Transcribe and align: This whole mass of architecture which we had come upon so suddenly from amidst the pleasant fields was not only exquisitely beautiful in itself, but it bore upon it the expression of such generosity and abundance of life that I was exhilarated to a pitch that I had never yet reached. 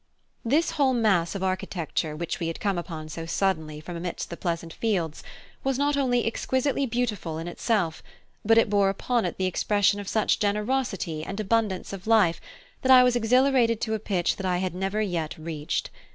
This 0.43 0.71
whole 0.71 0.95
mass 0.95 1.35
of 1.35 1.43
architecture 1.43 2.15
which 2.15 2.39
we 2.39 2.47
had 2.47 2.59
come 2.59 2.79
upon 2.79 3.07
so 3.07 3.27
suddenly 3.27 3.79
from 3.79 3.95
amidst 3.95 4.31
the 4.31 4.35
pleasant 4.35 4.73
fields 4.73 5.21
was 5.63 5.77
not 5.77 5.95
only 5.95 6.25
exquisitely 6.25 6.87
beautiful 6.87 7.37
in 7.37 7.47
itself, 7.47 8.01
but 8.43 8.57
it 8.57 8.67
bore 8.67 8.89
upon 8.89 9.25
it 9.25 9.37
the 9.37 9.45
expression 9.45 9.99
of 9.99 10.07
such 10.07 10.39
generosity 10.39 11.23
and 11.23 11.39
abundance 11.39 11.93
of 11.93 12.07
life 12.07 12.41
that 12.81 12.91
I 12.91 13.03
was 13.03 13.15
exhilarated 13.15 13.79
to 13.81 13.93
a 13.93 13.99
pitch 13.99 14.37
that 14.37 14.45
I 14.47 14.57
had 14.57 14.73
never 14.73 15.03
yet 15.03 15.37
reached. 15.37 15.91